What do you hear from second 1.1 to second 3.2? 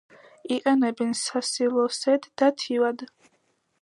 სასილოსედ და თივად.